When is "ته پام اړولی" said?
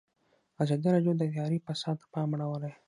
2.01-2.71